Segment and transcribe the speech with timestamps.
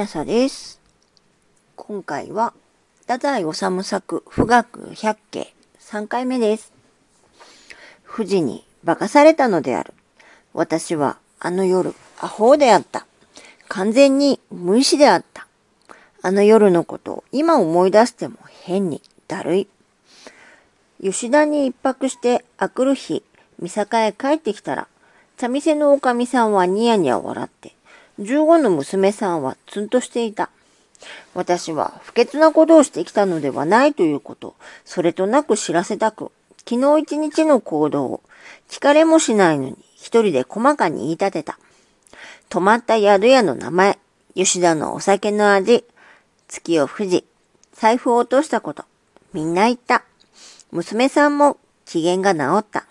[0.00, 0.80] なさです。
[1.76, 2.54] 今回は、
[3.02, 6.72] 太宰治作富岳百景3回目です。
[8.10, 9.92] 富士に化かされたのである。
[10.54, 13.06] 私はあの夜、アホであった。
[13.68, 15.46] 完全に無意志であった。
[16.22, 19.68] あの夜のことを今思い出しても変にだるい。
[21.02, 23.22] 吉田に一泊してあくる日、
[23.58, 24.88] 三坂へ帰ってきたら、
[25.36, 27.74] 茶店のおかみさんはニヤニヤ笑って、
[28.20, 30.50] 15の娘さんはツンとしていた。
[31.34, 36.30] 私は不潔なことをしてきたのではないということ、それとなく知らせたく、
[36.68, 38.20] 昨日一日の行動を
[38.68, 41.58] 聞かれもしないのに一人で細かに言い立てた。
[42.50, 43.98] 泊まった宿屋の名前、
[44.34, 45.84] 吉田のお酒の味、
[46.48, 47.24] 月を富士、
[47.72, 48.84] 財布を落としたこと、
[49.32, 50.04] みんな言った。
[50.72, 52.86] 娘さんも機嫌が治った。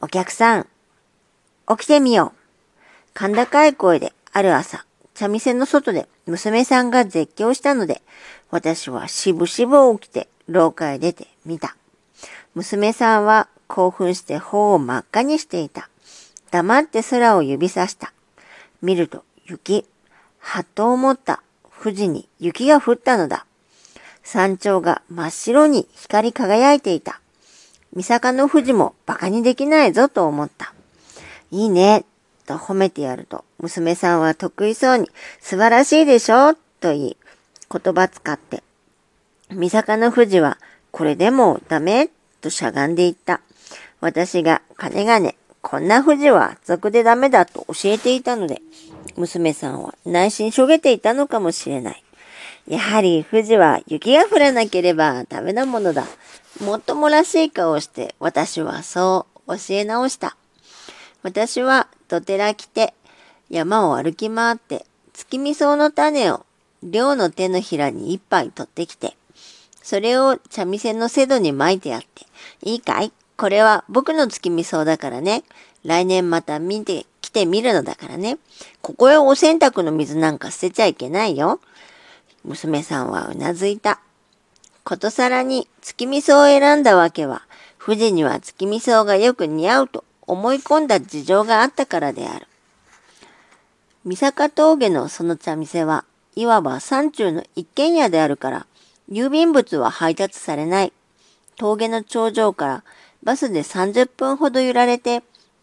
[0.00, 0.66] お客さん、
[1.68, 3.18] 起きてみよう。
[3.18, 8.02] 甲高い声である朝、茶店の外で娘さんが絶叫したので、
[8.50, 11.76] 私はしぶしぶ起きて廊下へ出てみた。
[12.56, 15.88] 娘さんは興奮して頬を真っ赤にしていた。
[16.50, 18.12] 黙って空を指さした。
[18.82, 19.86] 見ると雪。
[20.40, 21.40] はっと思った。
[21.80, 23.46] 富士に雪が降ったのだ。
[24.24, 27.20] 山頂が真っ白に光り輝いていた。
[27.94, 30.74] 三坂の富士も馬鹿にできないぞと思った。
[31.52, 32.04] いいね、
[32.46, 37.16] と褒めてやると、娘さんは得意そうに、素晴らしいでしょ、と言い、
[37.70, 38.62] 言葉使って。
[39.50, 40.58] 三坂の富士は、
[40.90, 43.40] これでもダメとしゃがんでいった。
[44.00, 48.60] 私が、金がね、こんな富士は俗でダメだと教えていたので、
[49.16, 52.04] 娘さんは内心しょげていたのかもしれない。
[52.68, 56.04] やはり富士は雪が降らなければダメなものだ。
[56.60, 60.36] もっともらしい顔をして私はそう教え直した。
[61.22, 62.94] 私はどてら来て
[63.50, 66.46] 山を歩き回って月見草の種を
[66.84, 69.16] 寮の手のひらに一杯取ってきて、
[69.82, 72.26] それを茶店の瀬戸に巻いてやって、
[72.62, 73.12] いいかい？
[73.36, 75.42] これは僕の月見草だからね。
[75.84, 78.38] 来年また見て来てみるのだからね。
[78.80, 81.58] ここへお洗濯の水なんか捨てちゃいけないよ。
[82.44, 84.00] 娘さんはうなずいた。
[84.84, 87.42] ことさらに月味噌を選んだわけは、
[87.84, 92.46] 富士には月味噌がよく似合うと思い込んだ事情があったからである。
[94.04, 96.04] 三坂峠のその茶店は、
[96.36, 98.66] いわば山中の一軒家であるから、
[99.10, 100.92] 郵便物は配達されない。
[101.56, 102.84] 峠の頂上から
[103.22, 105.22] バスで30分ほど揺られて、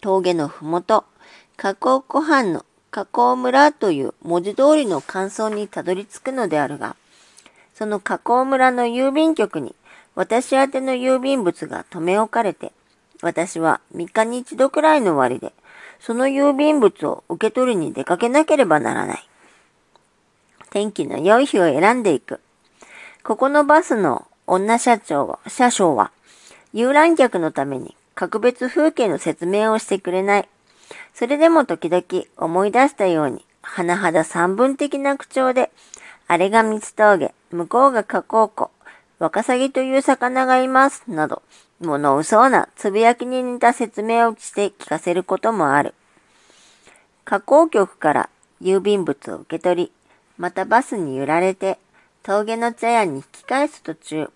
[0.00, 1.04] 峠のふもと、
[1.56, 6.96] 河口湖畔の河口村という文字通りの感想にたどり着くのであるが、
[7.74, 9.74] その河口村の郵便局に
[10.14, 12.72] 私宛の郵便物が留め置かれて、
[13.22, 15.52] 私は3日に一度くらいの割で、
[16.00, 19.28] その郵便物を受け取りに出かけなければならない。
[20.70, 22.40] 天気の良い日を選んでいく。
[23.22, 26.10] ここのバスの女社長は、車掌は、
[26.72, 30.48] 遊覧客のために格別風景の説明をしてくれない。
[31.14, 35.70] それでも時々思い出したように、甚だ三分的な口調で、
[36.26, 38.70] あれが三つ峠、向こうが河口湖、
[39.20, 41.42] ワカサギという魚がいます、など、
[41.82, 45.94] 物うそうなつぶやきに似た説明をして聞かせることもある。
[47.24, 49.92] 河口局から郵便物を受け取り、
[50.38, 51.78] またバスに揺られて、
[52.22, 54.30] 峠の茶屋に引き返す途中、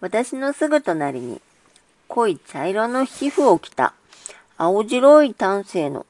[0.00, 1.40] 私のすぐ隣に、
[2.08, 3.94] 濃い茶色の皮膚を着た、
[4.56, 6.06] 青白い男性の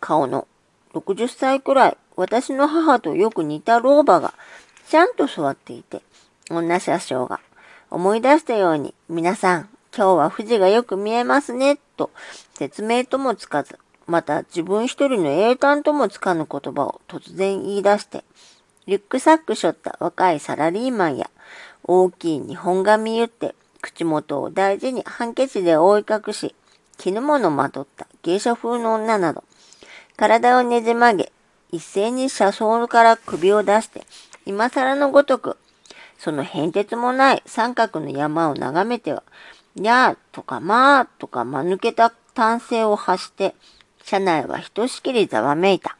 [0.00, 0.48] 顔の
[0.94, 4.34] 60歳くらい、私の母とよく似た老婆が、
[4.88, 6.02] ちゃんと座っていて、
[6.50, 7.40] 女車掌が、
[7.90, 12.10] 思い出したように、皆さん、今日は富士がよく見えますね、と
[12.54, 13.78] 説明ともつかず、
[14.08, 18.24] また自分一人の英単ともつかぬ言葉を突然言い出して、
[18.86, 21.30] リュックサック背負った若いサラリーマンや、
[21.84, 26.56] 大きい日本髪言って、口元を大事にハンケチで覆い隠し、
[26.98, 29.44] 絹物まとった芸者風の女など、
[30.16, 31.32] 体をねじ曲げ、
[31.70, 34.04] 一斉に車窓から首を出して、
[34.44, 35.56] 今更のごとく、
[36.18, 39.22] その変哲もない三角の山を眺めては、
[39.82, 43.54] やーとかまーとか間抜けた単声を発して、
[44.04, 45.96] 車内はひとしきりざわめいた。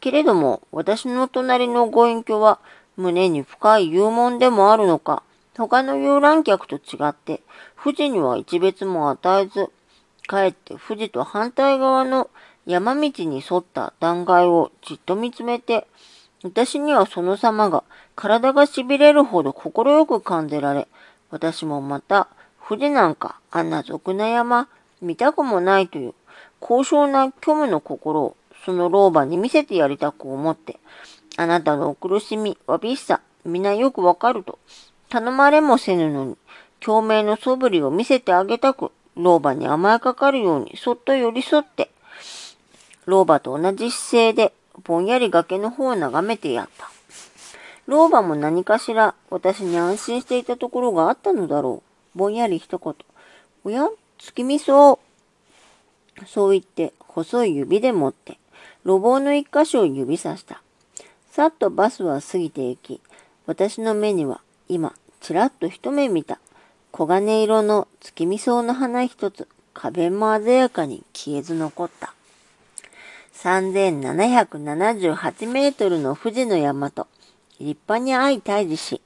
[0.00, 2.58] けれども、私の隣のご隠居は、
[2.96, 5.22] 胸に深い幽門でもあるのか、
[5.56, 7.42] 他の遊覧客と違って、
[7.82, 9.70] 富士には一別も与えず、
[10.26, 12.30] かえって富士と反対側の
[12.66, 15.86] 山道に沿った断崖をじっと見つめて、
[16.42, 17.84] 私にはその様が
[18.14, 20.88] 体が痺れるほど快く感じられ、
[21.30, 22.28] 私もまた
[22.68, 24.68] 富士なんかあんな俗な山
[25.00, 26.14] 見たくもないという
[26.60, 30.78] 高尚な虚無の心をその老婆に見せてやりたく思って、
[31.36, 34.58] あなたのお苦しみ、わびしさ、皆よくわかると。
[35.08, 36.36] 頼まれもせぬのに、
[36.78, 41.90] 共鳴の素振りを見せてあげたく、老婆に甘えかかるようにそっと寄り添って、
[43.06, 44.52] 老婆と同じ姿勢で
[44.84, 46.90] ぼんやり崖の方を眺めてやった。
[47.90, 51.82] 老婆も何かしら私に安心していたところがあったのだろ
[52.14, 52.18] う。
[52.18, 52.94] ぼんやり一言。
[53.64, 55.00] おや月見そ
[56.22, 56.24] う。
[56.24, 58.38] そう言って細い指で持って
[58.84, 60.62] 路傍の一箇所を指さした。
[61.32, 63.00] さっとバスは過ぎて行き、
[63.46, 66.38] 私の目には今、ちらっと一目見た。
[66.94, 72.14] 黄金色の月見草の花一つ、壁も鮮やかに消えず残った。
[73.34, 77.08] 3778メートルの富士の山と、
[77.60, 79.02] 立派に相対峙し、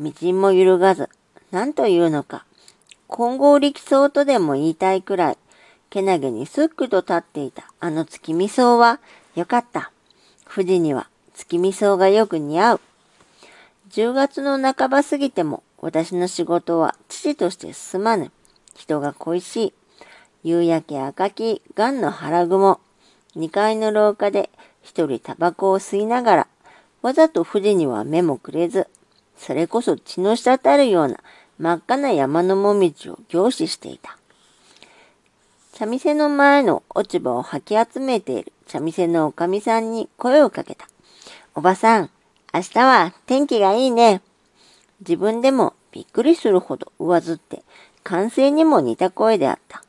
[0.00, 1.08] 道も揺るがず、
[1.50, 2.44] 何というのか、
[3.06, 5.38] 混合力走とでも言いたいくらい、
[5.90, 9.00] けなげにすっくと立っていたあの月見草は、
[9.34, 9.92] よかった。
[10.52, 12.80] 富士には月見草がよく似合う。
[13.90, 18.32] 10月の半ば過ぎても、私の仕事は父として進まぬ。
[18.74, 19.72] 人が恋しい。
[20.44, 22.80] 夕焼け赤き、ガンの腹雲。
[23.36, 24.50] 2階の廊下で
[24.82, 26.46] 一人タバコを吸いながら、
[27.02, 28.88] わざと富士には目もくれず、
[29.36, 31.18] それこそ血の滴るような
[31.58, 34.18] 真っ赤な山のもみじを凝視していた。
[35.72, 40.88] 茶店の前の落ち葉を吐き集めている茶店のおかみさんに声をかけた。
[41.54, 42.10] おばさん、
[42.52, 44.20] 明日は天気がいいね。
[45.00, 47.62] 自分でもびっくりするほど上ずって、
[48.02, 49.84] 歓声にも似た声であった。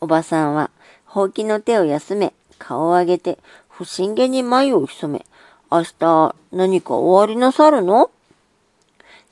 [0.00, 0.70] おばさんは、
[1.06, 3.38] ほうきの手を休め、顔を上げて、
[3.68, 5.26] 不審げに眉を潜め、
[5.70, 8.10] 明日何か終わりなさるの？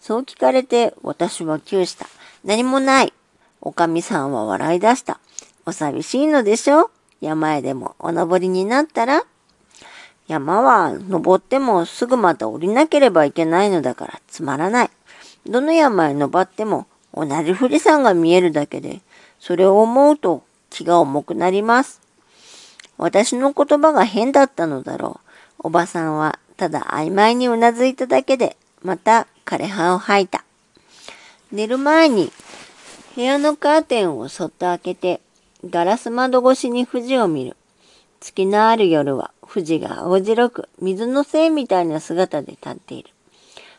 [0.01, 2.07] そう聞かれて私は窮した。
[2.45, 3.13] 何もない。
[3.61, 5.21] おかみさんは笑い出した。
[5.65, 6.91] お寂しいのでしょ？
[7.21, 9.23] 山へでもお登りになったら？
[10.27, 14.91] 山は登ってもすぐまた降りなければいけないのだからつまらない。
[15.47, 19.01] どの山へ登っても同じ富士山が見えるだけで、
[19.39, 22.01] それを思うと気が重くなります。
[22.99, 25.22] 私の言葉が変だったのだろう。
[25.63, 30.45] おばさんはただ曖昧にうなずいただけで、また枯葉を吐いた。
[31.53, 32.33] 寝る前に
[33.15, 35.21] 部屋のカーテンをそっと開けて、
[35.69, 37.57] ガラス窓越しに富士を見る。
[38.21, 43.11] 月のある夜は富士が青白く水のせいみたいな姿で立っている。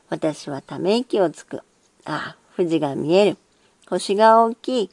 [0.10, 1.58] 私はため息をつく。
[2.06, 3.38] ああ、富士が見える。
[3.90, 4.90] 星が大きい。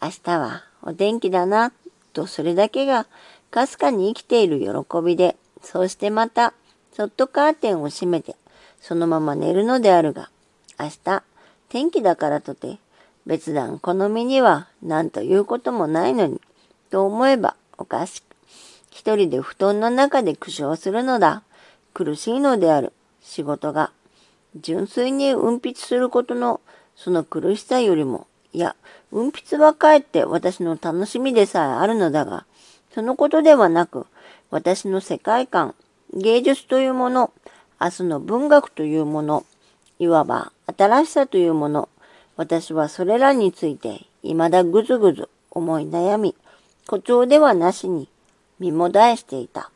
[0.00, 1.72] 明日はお天気だな、
[2.12, 3.06] とそれだけが
[3.50, 4.66] かすかに生きている喜
[5.04, 6.54] びでそうしてまた、
[6.92, 8.36] そっとカーテンを閉めて、
[8.80, 10.30] そのまま寝るのであるが、
[10.78, 11.22] 明日、
[11.68, 12.78] 天気だからとて、
[13.26, 16.40] 別段この身には何ということもないのに、
[16.90, 18.24] と思えばおかしく、
[18.90, 21.42] 一人で布団の中で苦笑するのだ。
[21.94, 22.92] 苦しいのである。
[23.22, 23.92] 仕事が。
[24.56, 26.60] 純粋に運筆することの
[26.96, 28.74] その苦しさよりも、いや、
[29.12, 32.44] 運筆はかえって私の楽しみでさえあるのだが、
[32.92, 34.06] そのことではなく、
[34.50, 35.76] 私の世界観、
[36.12, 37.32] 芸術というもの、
[37.80, 39.44] 明日の文学というもの、
[40.00, 41.88] いわば新しさというもの、
[42.36, 46.34] 私はそれらについて未だぐずぐず思い悩み、
[46.86, 48.08] 誇張ではなしに
[48.58, 49.70] 身もだえしていた。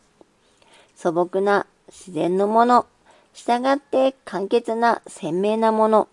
[0.96, 2.86] 素朴な自然のもの、
[3.32, 6.08] 従って簡潔な鮮明なもの、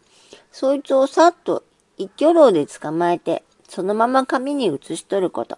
[0.51, 1.63] そいつをさっと
[1.97, 5.57] 一挙牢で捕まえて、そのまま紙に写し取ること。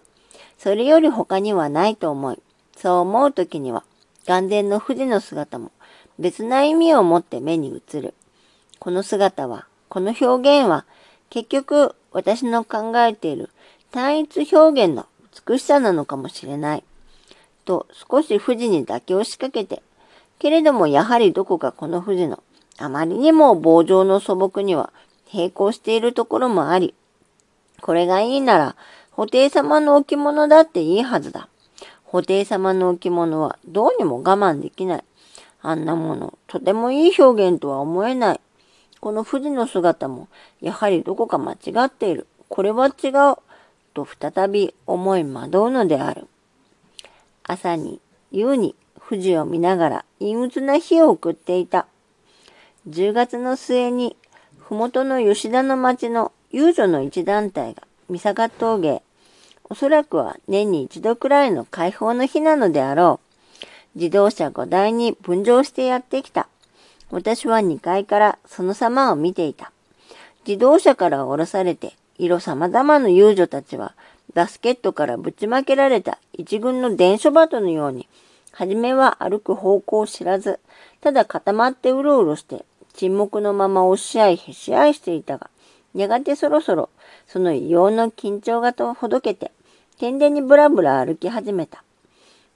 [0.56, 2.38] それより他にはないと思い、
[2.76, 3.84] そう思うときには、
[4.26, 5.70] 眼前の富士の姿も
[6.18, 8.14] 別な意味を持って目に映る。
[8.78, 10.84] この姿は、この表現は、
[11.30, 13.50] 結局私の考えている
[13.90, 15.06] 単一表現の
[15.46, 16.84] 美しさなのかもしれない。
[17.64, 19.82] と少し富士に妥協しかけて、
[20.38, 22.42] けれどもやはりどこかこの富士の
[22.78, 24.92] あまりにも棒状の素朴には
[25.32, 26.94] 並行しているところもあり、
[27.80, 28.76] これがいいなら、
[29.16, 31.48] 布袋様の置物だっていいはずだ。
[32.14, 35.04] 布袋様の置物はどうにも我慢できない。
[35.62, 38.40] あんなもの、とてもいい表現とは思えない。
[39.00, 40.28] この富士の姿も、
[40.60, 41.56] やはりどこか間違
[41.86, 42.28] っている。
[42.48, 43.36] これは違う。
[43.94, 46.28] と再び思い惑うのである。
[47.42, 48.76] 朝に、夕に
[49.08, 51.88] 富士を見ながら陰鬱な日を送っていた。
[52.88, 54.16] 10月の末に、
[54.60, 59.02] ふもとの吉田の町の遊女の一団体が三坂峠
[59.70, 63.20] おそらくは年に一度くらいの解放の日なのであろ
[63.94, 63.98] う。
[63.98, 66.48] 自動車5台に分乗してやってきた。
[67.10, 69.72] 私は2階からその様を見ていた。
[70.46, 73.94] 自動車から降ろされて、色様々の遊女たちは、
[74.34, 78.08] バスケットからぶちまけられた一軍の伝書鳩のように、
[78.52, 80.60] はじめは歩く方向を知らず、
[81.00, 85.50] ただ固まってうろうろして、沈黙のまま押し合いへし合いしていたが、
[85.94, 86.90] やがてそろそろ、
[87.26, 89.52] その異様な緊張がとほどけて、
[89.98, 91.84] 天然にぶらぶら歩き始めた。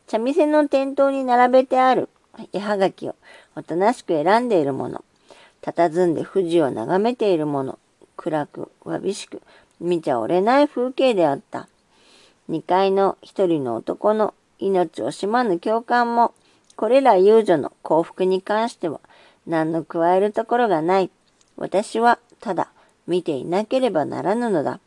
[0.06, 2.08] 茶店の店頭に並べてある
[2.52, 3.14] 絵はがきを
[3.54, 5.04] おとなしく選んでいるもの、
[5.62, 7.78] 佇んで富士を眺めているもの、
[8.16, 9.42] 暗く、わびしく、
[9.80, 11.68] 見ちゃおれない風景であった。
[12.48, 16.32] 二階の一人の男の命を惜しまぬ共感も、
[16.74, 19.00] これら遊女の幸福に関しては
[19.46, 21.10] 何の加えるところがない。
[21.56, 22.70] 私はただ
[23.08, 24.78] 見ていなければならぬのだ。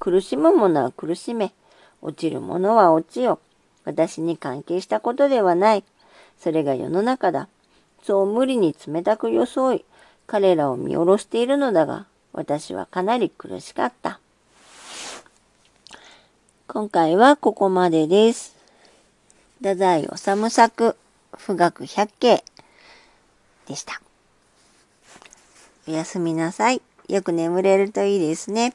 [0.00, 1.52] 苦しむ者は苦しめ、
[2.00, 3.38] 落ちる者は落ちよ。
[3.84, 5.84] 私に関係したことではない。
[6.38, 7.48] それが世の中だ。
[8.02, 9.84] そう無理に冷たく装い、
[10.26, 14.18] 彼らを見下ろしているのだが、私はかなり苦しかった。
[16.66, 18.56] 今回はここまでです。
[19.58, 20.96] 太宰治作、
[21.46, 22.44] 富岳百景
[23.66, 24.00] でした。
[25.86, 26.80] おやすみなさい。
[27.08, 28.74] よく眠れるといいですね。